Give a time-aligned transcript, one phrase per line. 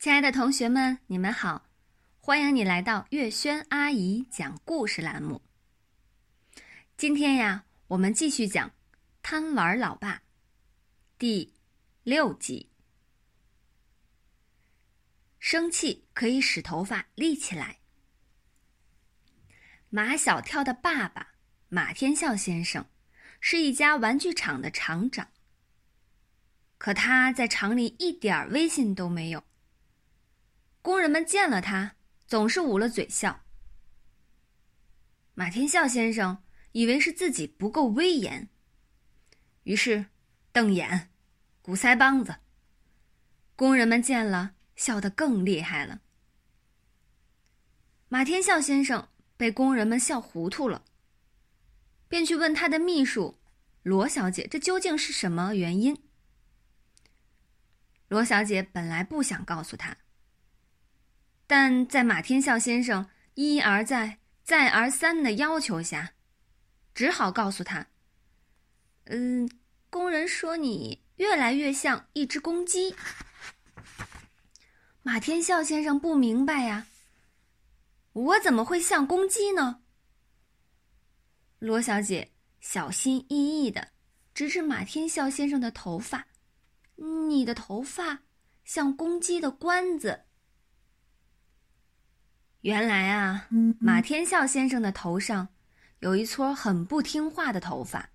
[0.00, 1.68] 亲爱的同学们，你们好，
[2.20, 5.42] 欢迎你来到月轩阿姨讲故事栏目。
[6.96, 8.66] 今天呀，我们继续讲
[9.20, 10.14] 《贪玩老爸》
[11.18, 11.52] 第
[12.02, 12.70] 六集。
[15.38, 17.80] 生气可以使头发立起来。
[19.90, 21.34] 马小跳的爸爸
[21.68, 22.86] 马天笑先生
[23.38, 25.28] 是一家玩具厂的厂长，
[26.78, 29.44] 可他在厂里一点威信都没有。
[31.00, 31.96] 工人们见了他，
[32.26, 33.40] 总是捂了嘴笑。
[35.32, 38.50] 马天笑先生以为是自己不够威严，
[39.62, 40.04] 于是
[40.52, 41.08] 瞪眼、
[41.62, 42.40] 鼓腮帮子。
[43.56, 46.02] 工人们见了，笑得更厉害了。
[48.10, 50.84] 马天笑先生被工人们笑糊涂了，
[52.08, 53.38] 便去问他的秘书
[53.82, 56.02] 罗小姐：“这究竟是什么原因？”
[58.08, 59.96] 罗小姐本来不想告诉他。
[61.50, 66.12] 但在马天笑先生一而再、再而三的要求下，
[66.94, 67.88] 只好告诉他
[69.10, 69.50] ：“嗯，
[69.90, 72.94] 工人说你越来越像一只公鸡。”
[75.02, 76.86] 马天笑先生不明白呀，
[78.12, 79.82] 我怎么会像公鸡呢？
[81.58, 83.88] 罗小姐小心翼翼的
[84.32, 86.28] 指指马天笑先生的头发
[87.28, 88.20] ：“你的头发
[88.64, 90.26] 像公鸡的冠子。”
[92.62, 95.48] 原来啊，马天笑先生的头上
[96.00, 98.10] 有一撮很不听话的头发，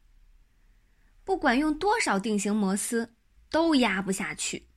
[1.23, 3.15] 不管用多少定型摩丝
[3.49, 4.67] 都压不下去。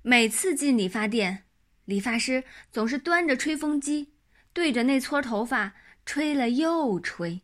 [0.00, 1.44] 每次进理发店，
[1.84, 4.14] 理发师总是端着吹风机
[4.54, 5.74] 对着那撮头发
[6.06, 7.42] 吹了又吹。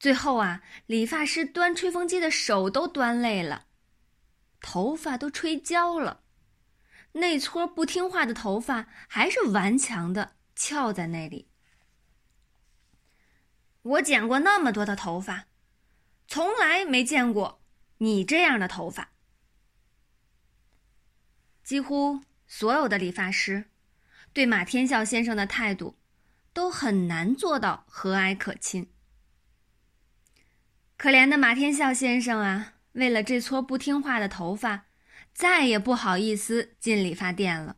[0.00, 3.66] 最后啊，理发师端吹风机的手都端累了，
[4.62, 6.22] 头发都吹焦了。
[7.16, 11.48] 那撮不听话的头发还是顽强的翘在那里。
[13.82, 15.46] 我剪过那么多的头发，
[16.28, 17.62] 从来没见过
[17.98, 19.12] 你这样的头发。
[21.64, 23.70] 几乎所有的理发师
[24.32, 25.96] 对马天笑先生的态度
[26.52, 28.92] 都很难做到和蔼可亲。
[30.98, 34.85] 可怜的马天笑先生啊，为了这撮不听话的头发。
[35.36, 37.76] 再也不好意思进理发店了。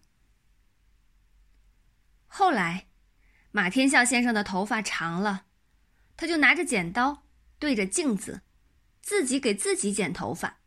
[2.29, 2.87] 后来，
[3.51, 5.47] 马天笑先生的头发长了，
[6.17, 7.25] 他就拿着剪刀
[7.59, 8.43] 对着镜子，
[9.01, 10.61] 自己给自己剪头发。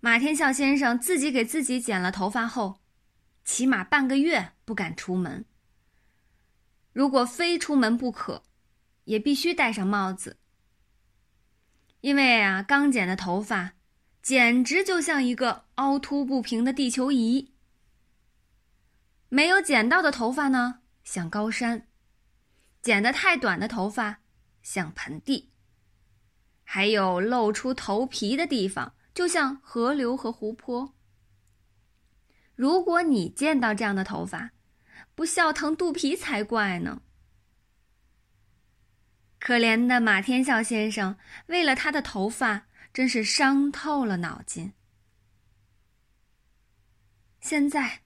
[0.00, 2.80] 马天笑先生自己给自己剪了头发后，
[3.44, 5.44] 起码半个月不敢出门。
[6.92, 8.42] 如果非出门不可，
[9.04, 10.40] 也必须戴上帽子，
[12.00, 13.77] 因为啊，刚剪的头发。
[14.28, 17.54] 简直就像一个凹凸不平的地球仪。
[19.30, 21.86] 没有剪到的头发呢，像高山；
[22.82, 24.18] 剪得太短的头发，
[24.60, 25.48] 像盆地；
[26.62, 30.94] 还有露出头皮的地方，就像河流和湖泊。
[32.54, 34.50] 如果你见到这样的头发，
[35.14, 37.00] 不笑疼肚皮才怪呢。
[39.38, 41.16] 可怜的马天笑先生，
[41.46, 42.67] 为了他的头发。
[42.92, 44.72] 真是伤透了脑筋。
[47.40, 48.02] 现在，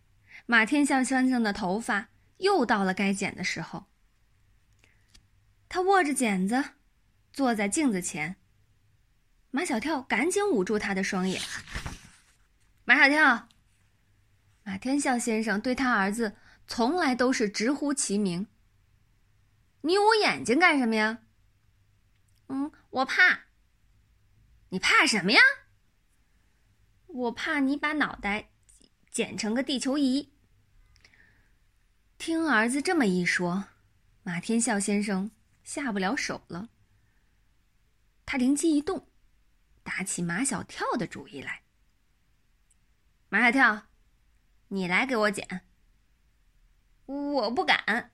[0.47, 3.87] 马天笑先生的头发又到了该剪的时候。
[5.69, 6.62] 他握着剪子，
[7.32, 8.37] 坐在镜子前。
[9.50, 11.41] 马小跳赶紧捂住他的双眼。
[12.84, 13.48] 马小跳，
[14.65, 18.47] 马天笑先生对他儿子从来都是直呼其名。
[19.81, 21.19] 你捂眼睛干什么呀？
[22.48, 23.47] 嗯，我怕。
[24.72, 25.41] 你怕什么呀？
[27.06, 28.49] 我怕你把脑袋
[29.10, 30.33] 剪成个地球仪。
[32.16, 33.66] 听儿子这么一说，
[34.22, 35.31] 马天笑先生
[35.62, 36.71] 下不了手了。
[38.25, 39.10] 他灵机一动，
[39.83, 41.65] 打起马小跳的主意来。
[43.28, 43.89] 马小跳，
[44.69, 45.66] 你来给我剪。
[47.04, 48.13] 我不敢。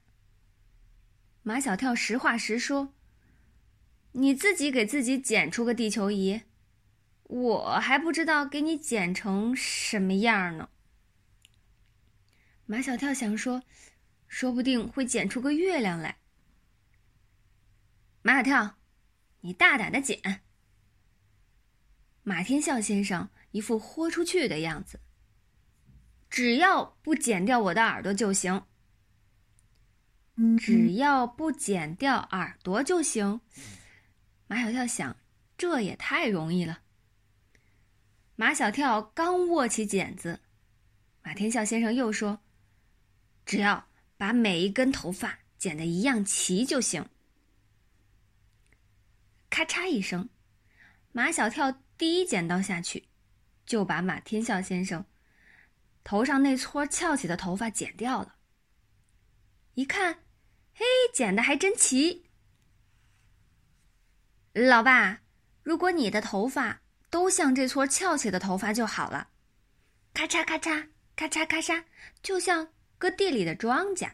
[1.43, 2.95] 马小跳实话实说
[4.11, 6.43] ：“你自己给自己剪出个地球仪。”
[7.29, 10.69] 我还不知道给你剪成什么样呢。
[12.67, 13.63] 马小跳想说，
[14.27, 16.19] 说不定会剪出个月亮来。
[18.23, 18.79] 马小跳，
[19.41, 20.43] 你大胆的剪。
[22.23, 25.01] 马天笑先生一副豁出去的样子，
[26.29, 28.65] 只要不剪掉我的耳朵就行。
[30.59, 33.41] 只要不剪掉耳朵就行。
[34.47, 35.17] 马小跳想，
[35.57, 36.81] 这也太容易了。
[38.41, 40.39] 马小跳刚握起剪子，
[41.25, 42.41] 马天笑先生又说
[43.45, 47.05] ：“只要把每一根头发剪得一样齐就行。”
[49.51, 50.29] 咔嚓一声，
[51.11, 53.09] 马小跳第一剪刀下去，
[53.67, 55.05] 就把马天笑先生
[56.05, 58.37] 头上那撮翘起的头发剪掉了。
[59.75, 60.23] 一看，
[60.75, 62.25] 嘿，剪的还真齐。
[64.53, 65.23] 老爸，
[65.65, 69.29] 如果你的头发都像这撮翘起的头发就好了。
[70.15, 71.85] 咔嚓咔嚓咔嚓咔嚓，
[72.23, 72.69] 就像
[72.99, 74.13] 割地里的庄稼。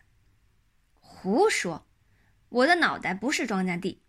[1.00, 1.86] 胡说，
[2.48, 4.02] 我的脑袋不是庄稼地。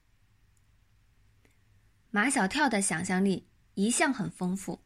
[2.12, 4.82] 马小跳的想象力一向很丰富。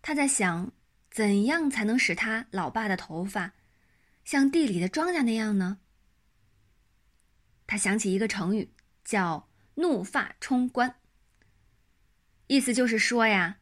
[0.00, 0.72] 他在想，
[1.10, 3.52] 怎样才能使他老爸的头发
[4.24, 5.78] 像地里的庄稼那样呢？
[7.66, 8.74] 他想起一个成语，
[9.04, 10.96] 叫“怒发冲冠”，
[12.46, 13.58] 意思就是说呀，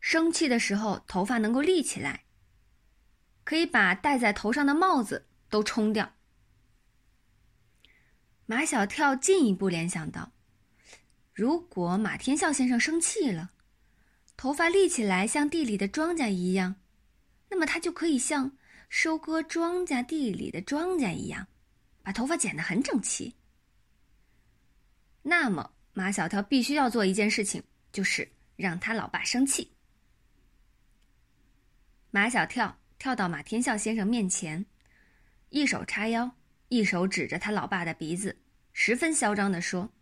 [0.00, 2.24] 生气的时候头发能够立起来，
[3.44, 6.14] 可以把戴在头上的帽子都冲掉。
[8.46, 10.32] 马小跳进一步联想到。
[11.32, 13.50] 如果马天笑先生生气了，
[14.36, 16.76] 头发立起来像地里的庄稼一样，
[17.48, 18.56] 那么他就可以像
[18.88, 21.48] 收割庄稼地里的庄稼一样，
[22.02, 23.34] 把头发剪得很整齐。
[25.22, 29.70] 那么马小跳必须要做一件事情，就是让他老爸生气。
[32.10, 34.66] 马小跳跳到马天笑先生面前，
[35.50, 36.36] 一手叉腰，
[36.70, 38.42] 一手指着他老爸的鼻子，
[38.72, 39.92] 十分嚣张地说。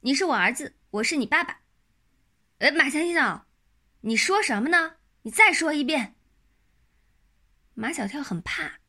[0.00, 1.60] 你是我儿子，我是你爸爸。
[2.58, 3.46] 哎，马先生，
[4.00, 4.96] 你说什么呢？
[5.22, 6.16] 你再说一遍。
[7.74, 8.80] 马小跳很怕，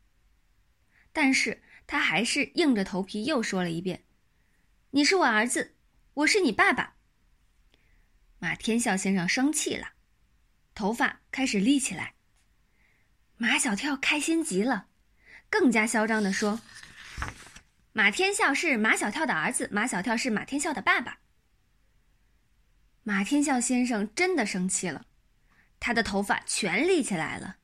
[1.13, 4.03] 但是他还是硬着头皮又说了一遍
[4.89, 5.75] ：“你是我儿子，
[6.15, 6.95] 我是你爸爸。”
[8.43, 9.89] 马天笑先生生气了，
[10.73, 12.15] 头发开始立起来。
[13.37, 14.87] 马小跳开心极了，
[15.47, 16.59] 更加嚣张的说。
[17.93, 21.19] 马天笑是马小跳的儿子，马小跳是马天笑的爸爸。
[23.03, 25.05] 马天笑先生真的生气了，
[25.79, 27.57] 他的头发全立起来了，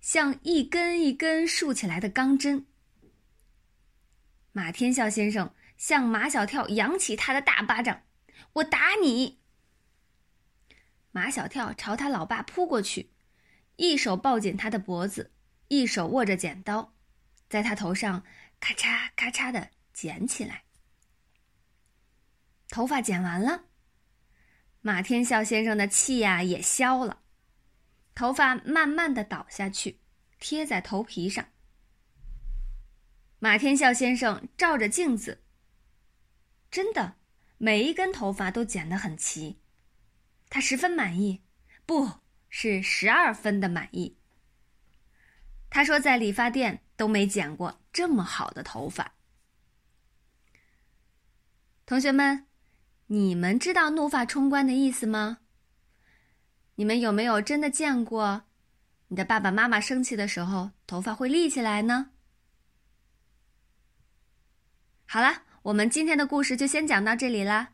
[0.00, 2.66] 像一根一根竖起来的钢针。
[4.50, 8.02] 马天笑先生向马小跳扬起他的大巴掌
[8.54, 9.38] ：“我打你！”
[11.12, 13.10] 马小跳朝他老爸扑过去，
[13.76, 15.32] 一手抱紧他的脖子，
[15.68, 16.94] 一手握着剪刀，
[17.48, 18.24] 在他头上。
[18.62, 20.64] 咔嚓咔嚓的剪起来，
[22.68, 23.64] 头发剪完了，
[24.82, 27.22] 马天笑先生的气呀也消了，
[28.14, 29.98] 头发慢慢的倒下去，
[30.38, 31.48] 贴在头皮上。
[33.38, 35.42] 马天笑先生照着镜子，
[36.70, 37.16] 真的
[37.56, 39.59] 每一根头发都剪得很齐，
[40.50, 41.40] 他十分满意，
[41.86, 42.20] 不
[42.50, 44.14] 是十二分的满意。
[45.70, 46.82] 他说在理发店。
[47.00, 49.14] 都没剪过这么好的头发。
[51.86, 52.46] 同学们，
[53.06, 55.38] 你们知道“怒发冲冠”的意思吗？
[56.74, 58.42] 你们有没有真的见过
[59.08, 62.10] 你的爸爸妈妈生气的时候头发会立起来呢？
[65.06, 67.72] 好了，我们今天的故事就先讲到这里啦，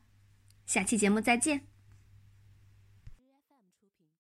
[0.67, 1.67] 下期节目再见。